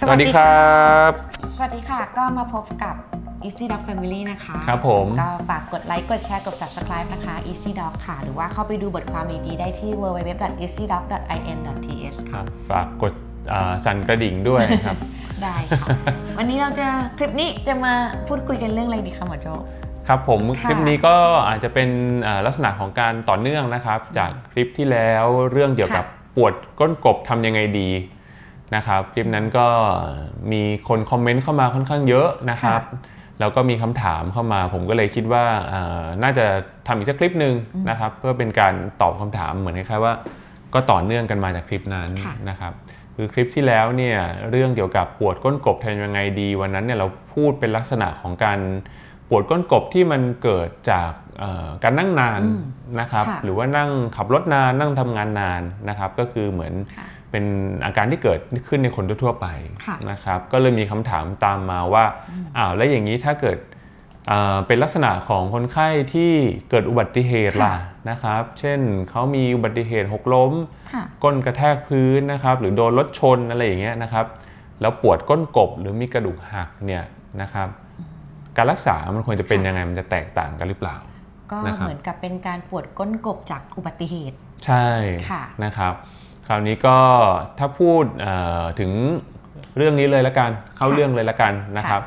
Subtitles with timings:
[0.00, 0.68] สวัสดีครั
[1.08, 1.10] บ
[1.56, 2.94] สวัสดีค่ะ ก็มาพบกับ
[3.46, 12.18] Easy Dog Family นะคะ ครับผม ก็ฝากกดไลค์ กดแชร์ กด subscribe นะคะ Easy Dog ค่ะ หรือว่าเข้าไปดูบทความดีๆได้ที่ www.easydog.in.th
[12.30, 13.12] คค่ะรับ ฝากกด
[13.52, 14.96] อ่าสั่นกระดิ่งด้วยครับ
[15.42, 15.86] ได้ค่ะ
[16.38, 16.86] วันนี้เราจะ
[17.18, 17.94] คลิปนี้จะมา
[18.28, 19.46] พูดคุยกันเรื่องอะไรดีคะหมอโจ
[20.08, 21.14] ครับผมค่ะคลิปนี้ก็
[21.48, 21.88] อาจจะเป็น
[22.26, 27.88] อ่าลักษณะของการต่อเนื่องนะครับ จากคลิปที่แล้วเรื่องเกี่ยวกับค่ะปวดก้นกบทำยังไงดี
[28.76, 29.66] นะครับคลิปนั้นก็
[30.52, 32.82] มีคนคอมเมนต์เข้ามาค่อนข้างเยอะนะครับ
[33.40, 36.46] แล้วก็มีคำถามเข้ามา ผมก็เลยคิดว่าอ่าน่าจะ
[36.86, 37.54] ทำอีกสักคลิปหนึ่ง
[37.90, 40.14] นะครับ เพื่อเป็นการตอบคำถามเหมือนคล้ายๆว่า
[40.74, 42.72] ก็ต่อเนื่องกันมาจากคลิปนั้นค่ะนะครับ
[43.16, 44.18] คือคลิปที่แล้วเนี่ย
[44.50, 48.58] เรื่องเกี่ยวกับปวดก้นกบทำยังไงดี วันนั้นเนี่ยเราพูดเป็นลักษณะของการ
[49.28, 52.62] ปวดก้นกบที่มันเกิดจากเอ่อการนั่งนานอืม
[53.00, 57.50] นะครับค่ะหรือว่านั่งขับรถนานนั่งทำงานนานนะครับ ก็คือเหมือนค่ะ เป็น
[57.84, 59.46] อาการที่เกิดขึ้นในคนทั่วๆไป
[59.86, 62.04] ค่ะนะครับ ก็เลยมีคำถามตามมาว่า
[62.56, 63.58] อ้าวแล้วอย่างนี้ถ้าเกิด
[64.28, 66.32] เอ่อเป็นลักษณะของคนไข้ที่
[66.70, 67.74] เกิดอุบัติเหตุล่ะ
[68.10, 70.52] นะครับ เช่นเขามีอุบัติเหตุหกล้ม
[70.92, 74.26] ค่ะก้นกระแทกพื้นนะครับ หรือโดนรถชนอะไรอย่างเงี้ยนะครับ
[74.80, 77.04] แล้วปวดก้นกบหรือมีกระดูกหักเนี่ย
[77.40, 77.68] นะครับ
[78.56, 80.96] การรักษา มันควรจะเป็นค่ะยังไงมันจะแตกต่างกันหรือเปล่า
[81.52, 84.36] ก็นะครับเหมือนกับเป็นการปวดก้นกบจากอุบัติเหตุ
[84.66, 84.86] ใช่
[85.30, 85.94] ค่ะนะครับ
[86.48, 86.98] คราวนี้ก็
[87.58, 88.90] ถ้าพูดเอ่อถึง
[89.76, 92.02] เรื่องนี้เลยละกัน เข้าค่ะเรื่องเลยละกันนะครับ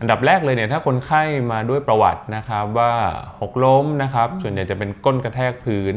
[0.00, 2.92] อันดับแรกเลยเนี่ยถ้าคนไข้มาด้วยประวัตินะครับว่า
[3.40, 5.94] หกล้มนะครับ ส่วนใหญ่จะเป็นก้นกระแทกพื้น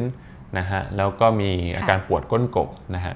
[0.57, 3.13] นะฮะแล้วก็มีอาการปวดก้นกบนะฮะ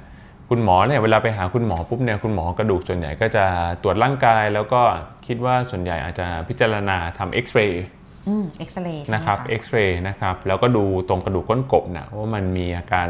[0.49, 3.45] คุณหมอเนี่ยเวลาไปหาคุณหมอปุ๊บเนี่ยคุณหมอกระดูกส่วนใหญ่ก็จะ
[3.83, 4.81] ตรวจร่างกาย แล้วก็
[5.25, 7.85] คิดว่าส่วนใหญ่อาจจะพิจารณาทำเอ็กซเรย์
[8.27, 13.09] อืมเอ็กซเรย์ใช่ไหมนะครับเอ็กซเรย์นะครับแล้วก็ดูตรงกระดูกก้นกบนะว่ามันมีอาการ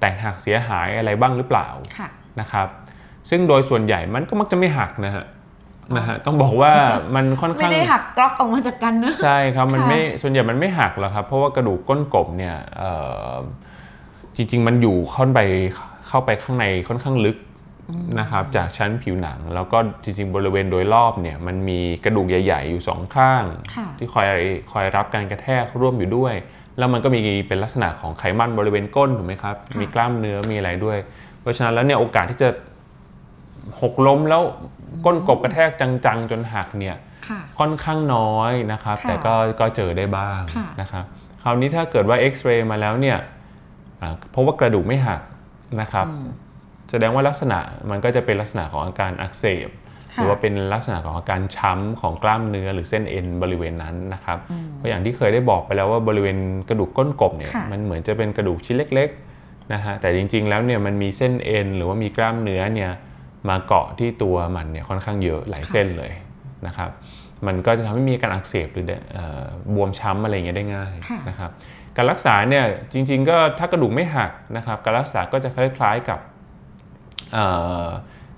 [0.00, 2.08] แตกหักเสียหายอะไรบ้างหรือเปล่าค่ะ
[2.40, 2.68] นะครับ
[3.30, 5.24] ซึ่งโดยส่วนใหญ่มันก็มักจะไม่หักนะฮะ
[5.96, 6.72] นะฮะต้องบอกว่า
[7.14, 12.92] มันค่อนไม่ข้างได้หักกรอกออกมาจากกันเนอะใช่ครับมันค่ะไม่ส่วนใหญ่มันไม่หักหรอกครับ เพราะว่ากระดูกก้นกบเนี่ยเอ่
[13.32, 13.34] อ
[14.36, 15.40] จริง ๆ มันอยู่เข้าไป
[16.08, 17.36] เข้าไปข้างในค่อนข้างลึก
[18.20, 23.44] นะครับจากชั้นผิวหนัง แล้วก็จริงๆบริเวณโดยรอบเนี่ยมันมีกระดูกใหญ่ ๆ อยู่สองข้าง
[23.74, 24.26] ค่ะที่คอย
[24.72, 26.34] คอยรับการกระแทกร่วมอยู่ด้วย
[26.78, 30.98] แล้วมันก็มีเป็นลักษณะของไขมันบริเวณก้นถูกไหมครับค่ะมีกล้ามเนื้อมีอะไรด้วย
[31.40, 32.48] เพราะฉะนั้นแล้วเนี่ยโอกาสที่จะ
[33.82, 34.42] หกล้มแล้ว
[35.04, 36.96] ก้นกบกระแทกจังๆ จนหักเนี่ย
[37.28, 41.04] ค่ะค่อนข้างน้อยนะครับค่ะแต่ก็ก็เจอได้บ้างค่ะนะครับ
[41.42, 43.18] คราวนี้ถ้าเกิดว่าเอ็กซเรย์มาแล้วเนี่ย
[44.00, 45.20] อ่าเพราะว่ากระดูกไม่หัก
[45.80, 46.26] นะครับอืม
[46.90, 47.58] แสดงว่าลักษณะ
[47.90, 49.68] มันก็จะเป็นลักษณะของอาการอักเสบ
[50.10, 56.38] หค่ะรือว่าเป็นลักษณะของอาการช้ำของกล้ามเนื้อหรือเส้นเอ็นบริเวณนั้นนะครับอืมเพราะอย่างที่เคยได้บอกไปแล้วว่าบริเวณ
[56.68, 62.90] กระดูกก้นกบเนี่ยค่ะมันเหมือนจะเป็นกระดูกชิ้นเล็กๆนะฮะแต่จริง ๆ แล้วเนี่ยมันมีเส้นเอ็นหรือว่ามีกล้ามเนื้อเนี่ย
[63.48, 66.12] มาเกาะที่ตัวมันเนี่ยค่อนข้างเยอะหลายเส้นเลย
[66.66, 66.90] นะครับ
[67.46, 69.44] มันก็จะทำให้มีอาการอักเสบหรือเอ่อ
[69.74, 71.50] บวมช้ำอะไรอย่างเงี้ยได้ง่ายค่ะนะครับ
[71.96, 76.18] การรักษาเนี่ยจริง ๆ ก็ถ้ากระดูกไม่หักนะครับการรักษาก็จะคล้าย ๆกับ
[77.32, 77.46] เอ่
[77.84, 77.86] อ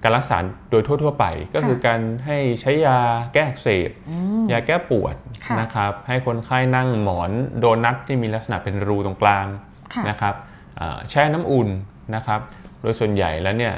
[0.02, 0.36] การรักษา
[0.70, 1.24] โดยทั่ว ๆ ไป
[1.54, 2.98] ก็คือการให้ใช้ยา
[3.32, 5.14] แก้อักเสบอืมยาแก้ปวด
[5.44, 9.46] ค่ะนะครับให้คนไข้นั่งหมอนโดนัทที่มีลักษณะเป็นรูตรงกลาง
[9.94, 10.34] ค่ะนะครับ
[10.80, 11.68] อ่าแช่น้ำอุ่น
[12.14, 12.40] นะครับ
[12.82, 13.74] โดยส่วนใหญ่แล้วเนี่ย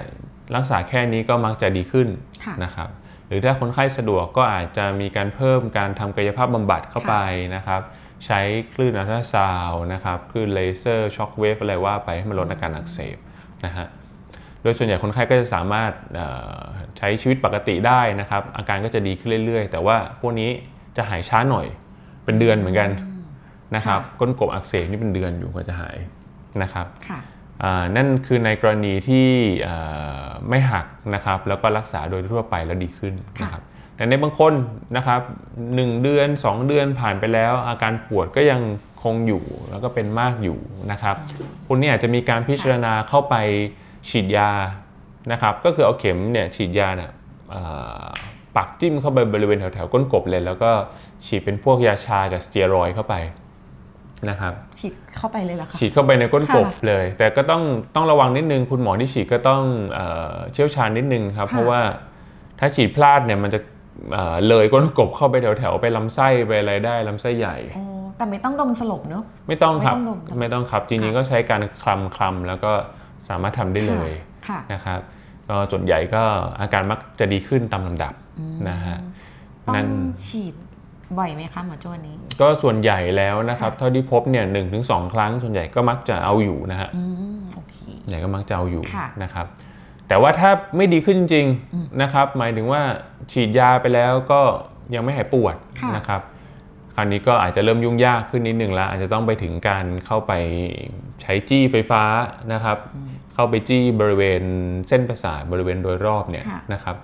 [0.57, 2.09] รักษาแค่นี้ก็มักจะดีขึ้น
[2.45, 2.89] ค่ะนะครับ
[3.27, 7.15] หรือถ้าคนไข้สะดวกก็อาจจะมีการเพิ่มการทำกายภาพบำบัดเข้าไป
[7.57, 7.81] นะครับ
[8.27, 8.41] ใช้
[8.75, 13.17] คลื่นอัลตราซาวน์นะครับคลื่นเลเซอร์ shock wave อะไรว่าไปให้มันลดอาการอักเสบ
[13.65, 13.87] นะฮะ
[14.65, 16.27] โดยส่วนใหญ่คนไข้ก็จะสามารถเอ่
[16.59, 16.61] อ
[16.99, 20.51] ใช้ชีวิตปกติได้นะครับ อาการก็จะดีขึ้นเรื่อย ๆ แต่ว่าพวกนี้
[20.97, 21.67] จะหายช้าหน่อย
[22.25, 22.91] เป็นเดือนเหมือนกัน
[23.77, 25.97] นะครับค่ะก้นกบอักเสบนี่เป็นเดือนอยู่กว่าจะหาย
[26.63, 27.21] นะครับค่ะ
[27.63, 29.27] อ่านั่นคือในกรณีที่
[29.63, 29.77] เอ่
[30.25, 33.63] อไม่หักนะครับ แล้วก็รักษาโดยทั่วไปแล้วดีขึ้นนะครับ
[33.97, 34.53] แต่ในบางคน
[34.97, 35.21] นะครับ
[35.75, 38.61] หนึ่งเดือน 2 เดือนผ่านไปแล้ว อาการปวดก็ยัง
[39.03, 40.59] คงอยู่แล้วก็เป็นมากอยู่
[40.91, 41.17] นะครับ
[41.69, 43.37] คนนี้อาจจะมีการพิจารณาเข้าไป
[44.09, 44.51] ฉีดยา
[45.33, 47.11] นะครับก็คือเอาเข็มเนี่ยฉีดยาเนี่ย
[47.51, 47.63] เอ่
[48.01, 48.03] อ
[48.57, 50.71] ปักจิ้มเข้าไปบริเวณแถวๆก้นกบเลย แล้วก็
[51.27, 53.15] ฉีดเป็นพวกยาชากับสเตียรอยด์เข้าไป
[54.31, 57.63] นะครับฉีดเข้าไปเลยเหรอคะฉีดเข้าไปในก้นกบค่ะเลย แต่ก็ต้อง
[57.95, 59.63] ต้องระวังนิดนึงคุณหมอที่ฉีดก็ต้อง
[59.93, 61.81] เอ่อเชี่ยวชาญนิดนึงครับค่ะเพราะว่า
[62.59, 63.61] ถ้าฉีดพลาดเนี่ยมันจะ
[64.13, 67.85] เอ่อเลยก้นกบเข้าไปแถวๆไปลำไส้ไปอะไรได้ลำไส้ใหญ่โอ้
[68.17, 72.73] แต่ไม่ต้องดมสลบเนอะไม่ต้องครับไม่ต้องดมไม่ต้องครับจริงๆก็ใช้การคลำคลำๆแล้วก็
[73.29, 74.11] สามารถทำได้เลย
[74.49, 75.01] ค่ะนะครับ
[75.49, 76.23] ก็ส่วนใหญ่ก็
[76.61, 78.13] อาการมักจะดีขึ้นตามลำดับ
[78.69, 78.97] นะฮะ
[79.67, 79.87] ต้องนั่น
[80.27, 80.55] ฉีด
[81.19, 87.03] บ่อยไหมคะหมอโจ้อันนี้ ก็ส่วนใหญ่แล้วนะครับค่ะเท่าที่พบเนี่ยหนึ่งถึงสองครั้งส่วนใหญ่ก็มักจะเอาอยู่นะฮะอื
[87.37, 87.77] มโอเค
[88.09, 89.47] ใหญ่ก็มักจะเอาอยู่ค่ะนะครับ
[90.09, 92.83] แต่ว่าถ้าไม่ดีขึ้นจริงอืมๆนะครับ หมายถึงว่า
[93.33, 94.41] ฉีดยาไปแล้วก็
[94.95, 96.21] ยังไม่หายปวดค่ะนะครับ
[96.97, 100.33] คราวนี้ก็อาจจะเริ่มยุ่งยากขึ้นนิดหนึ่งแล้วอาจจะต้องไปถึงการเข้าไป
[101.23, 102.03] ใช้จี้ไฟฟ้า
[102.53, 102.79] นะครับ
[103.35, 104.43] เข้าไปจี้บริเวณ
[104.89, 106.97] เส้นประสาทบริเวณโดยรอบเนี่ยค่ะนะครับ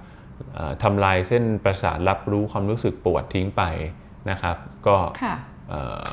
[0.55, 3.63] เอ่อทำลายเส้นประสาทรับรู้ความรู้สึกปวดทิ้งไป
[4.31, 4.57] นะครับ
[4.87, 5.35] ก็ค่ะ
[5.71, 6.07] เอ่อ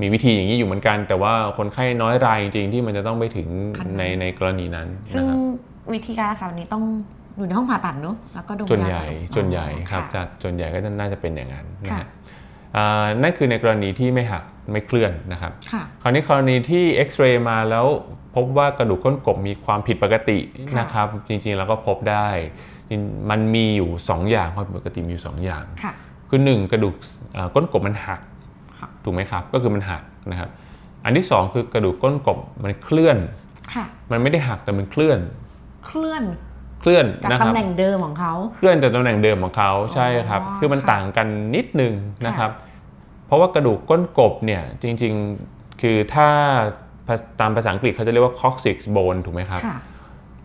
[0.00, 3.48] มีวิธีอย่างนี้อยู่เหมือนกัน แต่ว่าคนไข้น้อยรายจริงๆที่มันจะต้องไปถึง
[3.78, 5.38] ขั้นนั้นในในกรณีนั้นซึ่นะงครับ
[5.92, 6.84] วิธีการรักษาวันนี้ต้อง
[7.36, 12.06] อยู่ในห้องผ่าตัดเนอะแล้วก็ดมส่วนยาใหญ่ก่อส่วนใหญ่ครับะจะส่วนใหญ่ก็จะน่าจะเป็นอย่างนั้นนะค่ะฮะอ่า
[13.22, 17.86] นั่นคือในกรณีที่ไม่หักไม่เคลื่อนนะครับค่ะคราวนี้กรณีที่เอ็กซเรย์มาแล้ว
[18.34, 20.38] พบว่ากระดูกก้นกบมีความผิดปกติ
[20.68, 22.28] ค่ะนะครับ จริงๆแล้วก็พบได้
[22.88, 23.00] จริง
[23.30, 25.92] มันมีอยู่ 2 อย่างความผิดปกติมีอยู่ 2 อย่างค่ะ
[26.28, 26.94] คือ 1 กระดูก
[27.34, 28.20] เอ่อก้นกบมันหัก
[28.78, 30.50] ค่ะถูกไหมครับ ก็คือมันหักนะครับ
[31.04, 33.16] อันที่ 2 คือกระดูกก้นกบมันเคลื่อน
[33.74, 35.18] ค่ะมันไม่ได้หักแต่มันเคลื่อน
[35.86, 36.22] เคลื่อน
[36.80, 41.92] เคลื่อนจากนะคตำรับแหน่งเดิมของเขาเคลื่อนจากตำแหน่งเดิมของเขาใช่ครับอ๋อคือมันค่ะต่างกันนิดนึง
[42.26, 42.50] นะครับ
[43.26, 46.28] เพราะว่ากระดูกก้นกบเนี่ยจริงๆคือถ้า
[47.06, 49.78] ภาตามภาษาอังกฤษเขาจะเรียกว่า coccyx bone ถูกไหมครับค่ะ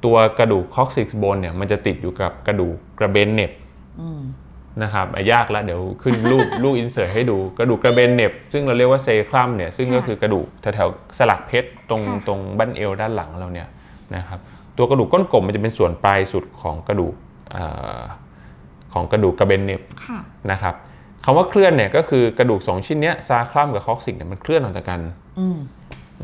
[0.06, 3.52] ตัวกระดูก coccyx bone เนี่ยมันจะติดอยู่กับกระดูกกระเบนเหน็บ
[4.02, 4.22] อืม
[4.84, 13.68] นะครับอะยากละเดี๋ยวขึ้นรูปรูปอินเสิร์ตให้ดูกระดูกกระเบนเหน็บ ซึ่งเราเรียกว่าเซครัมเนี่ยซึ่งก็ค่ะคือกระดูกแถวๆสลักเพชรตรงค่ะตรงบั้นเอวด้านหลังเราเนี่ย
[14.16, 14.40] นะครับ
[14.78, 17.14] ตัวกระดูกก้นกบมันจะเป็นส่วนปลายสุดของกระดูก
[17.52, 17.66] เอ่
[17.98, 18.00] อ
[18.94, 20.20] ของกระดูกกระเบนเหน็บค่ะ
[20.52, 20.76] นะครับ
[21.24, 25.00] คำว่าเคลื่อนเนี่ยก็คือกระดูก 2 ชิ้นเนี้ย sacrum กับ coccyx เนี่ยมันเคลื่อนออกจากกัน
[25.40, 25.58] อืม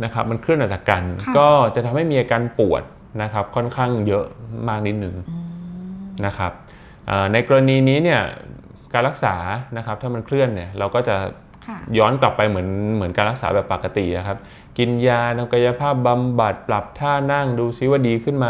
[0.03, 2.83] นะครับมันเคลื่อนออกจากกันค่ะก็จะทำให้มีอาการปวด
[3.21, 4.25] นะครับค่อนข้างเยอะ
[4.67, 5.15] มากนิดหนึ่ง
[6.25, 6.51] นะครับ
[7.07, 8.21] เอ่อในกรณีนี้เนี่ย
[8.93, 9.35] การรักษา
[9.77, 11.15] นะครับถ้ามันเคลื่อนเนี่ยเราก็จะ
[11.67, 14.37] ค่ะย้อนกลับไปเหมือนเหมือนการรักษาแบบปกตินะครับ
[14.79, 18.47] กินยาทำกายภาพบำบัดปรับท่านั่งดูซิว่าดีขึ้นไหม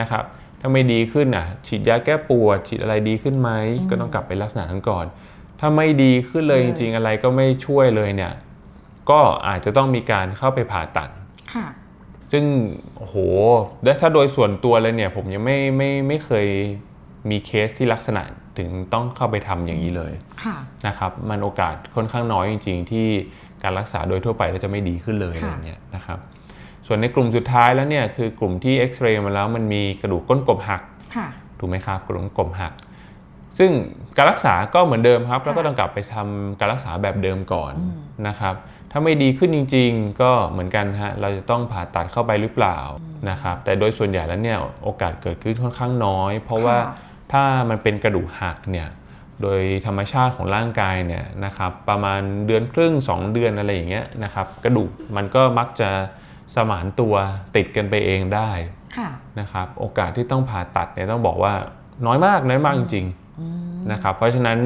[0.00, 0.24] นะครับ
[0.60, 3.50] ถ้าไม่ดีขึ้นอะ ฉีดยาแก้ปวดฉีดอะไรดีขึ้นไหม
[3.90, 5.04] ก็ต้องกลับไปลักษณะนั้นก่อน
[5.60, 8.32] ถ้าไม่ดีขึ้นเลยจริง ๆ อะไรก็ไม่ช่วยเลยเนี่ย
[9.10, 11.08] ก็อาจจะต้องมีการเข้าไปผ่าตัด
[11.54, 11.66] ค่ะ
[12.32, 12.44] ซึ่ง
[12.96, 13.16] โอ้โห
[13.84, 16.46] และถ้าโดยส่วนตัวเลยเนี่ย ผมยังไม่ไม่ไม่เคย
[17.30, 18.22] มีเคสที่ลักษณะ
[18.58, 20.12] ถึงต้องเข้าไปทำอย่างนี้เลย
[20.44, 20.56] ค่ะ
[20.86, 23.08] นะครับ มันโอกาสค่อนข้างน้อยจริง ๆ ที่
[23.64, 26.18] การรักษาโดยทั่วไปแล้วจะไม่ดีขึ้นเลยอะไรค่ะเงี้ยนะครับ
[26.86, 30.82] ส่วนในกลุ่มสุดท้ายแล้วเนี่ยคือกลุ่มที่เอ็กซเรย์มาแล้วมันมีกระดูกก้นกบหัก
[31.16, 31.26] ค่ะ
[31.58, 32.72] ถูกไหมครับกระดูกก้นกบหัก
[33.58, 33.70] ซึ่ง
[34.16, 37.98] การรักษาก็เหมือนเดิมครับค่ะแล้วก็ต้องกลับไปทำการรักษาแบบเดิมก่อนอืม
[38.28, 38.54] นะครับ
[38.90, 42.78] ถ้าไม่ดีขึ้นจริง ๆ ก็เหมือนกันฮะเราจะต้องผ่าตัดเข้าไปหรือเปล่า
[43.30, 46.94] นะครับแต่โดยส่วนใหญ่แล้วเนี่ยโอกาสเกิดขึ้นค่อนข้างน้อย เพราะว่าค่ะ
[47.32, 48.88] ถ้ามันเป็นกระดูกหักเนี่ย
[49.42, 55.90] โดยธรรมชาติของร่างกายเนี่ยนะครับประมาณเดือนครึ่ง 2 เดือนอะไรอย่างเงี้ยนะครับกระดูกมันก็มักจะ
[56.54, 57.14] สมานตัว
[57.56, 58.50] ติดกันไปเองได้
[58.96, 61.52] ค่ะนะครับโอกาสที่ต้องผ่าตัดเนี่ยต้องบอกว่า
[62.06, 63.06] น้อยมากน้อยมากจริง
[63.40, 64.58] อืมๆนะครับเพราะฉะนั้น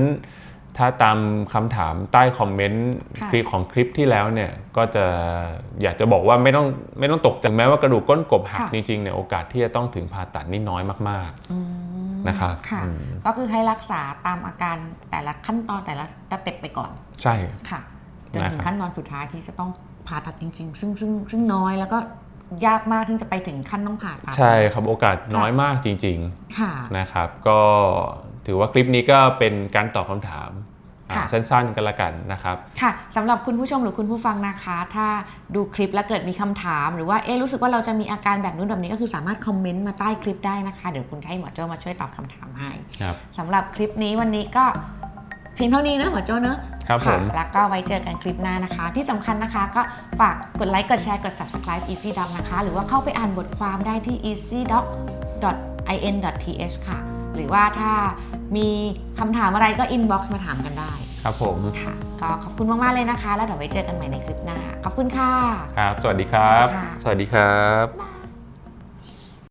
[0.77, 1.19] ถ้าตาม
[1.55, 2.89] คำถามใต้คอมเมนต์
[3.21, 5.05] ค่ะคลิปของคลิปที่แล้วเนี่ยก็จะ
[5.83, 6.67] อยากจะบอกว่าไม่ต้อง
[6.99, 11.76] ไม่ต้องตกใจแม้ว่ากระดูกก้นกบหักค่ะจริงๆเนี่ยโอกาสที่จะต้องถึงผ่าตัดนี่น้อยมากอืม
[12.29, 14.77] นะครับค่ะอืมก็คือให้รักษาตามอาการ
[15.11, 17.35] แต่ละขั้นตอนแต่ละสเต็ปไปก่อนๆใช่
[17.71, 17.81] ค่ะ
[18.33, 19.71] จนถึนะงครับขั้นตอนสุดท้ายที่จะต้อง
[20.09, 21.99] ผ่าตัดจริง ๆ ซึ่งซึ่งซึ่งน้อยแล้วก็
[22.67, 26.19] ยากมากที่จะไปถึงขั้นต้องผ่าตัดใช่ครับโอกาสน้อยมากจริง
[26.59, 27.61] ค่ะๆนะครับ ก็
[28.47, 30.76] ถือว่าคลิปนี้ก็เป็นการตอบคำถามอ่าค่ะ
[31.33, 35.07] สั้นๆ กันละกันนะครับค่ะสำหรับคุณผู้ชมหรือคุณผู้ฟังนะคะ ถ้า
[35.55, 42.71] ดูคลิปแล้วเกิดมีคำถาม หรือว่าเอ๊ะรู้สึกว่าเราจะมีอาการแบบนู้นแบบนี้ก็คือสามารถคอมเมนต์มาใต้คลิปได้นะคะเดี๋ยวคุณจะให้หมอโจ้มาช่วยตอบคำถามให้
[43.01, 44.65] ครับสำหรับคลิปนี้วันนี้ก็
[45.55, 46.59] เพียงเท่านี้นะหมอโจ้เนอะ
[46.89, 49.83] ครับผมะแล้วก็ไว้เจอกันคลิปหน้านะคะ ที่สำคัญนะคะก็
[50.21, 54.85] ฝากกดไลค์กดแชร์กด subscribe easy doc นะคะ หรือว่าเข้าไปอ่านบทความได้ที่ easy doc
[56.09, 57.93] in th ค่ะ หรือว่าถ้า
[58.57, 58.69] มี
[59.19, 60.93] คำถามอะไรก็ inbox มาถามกันได้
[61.25, 65.33] ครับผมค่ะก็ขอบคุณมาก ๆ เลยนะคะ แล้วเดี๋ยวไว้เจอกันใหม่ในคลิปหน้าขอบคุณค่ะ
[65.79, 68.16] ครับ สวัสดีครับค่ะสวัสดีครับบาย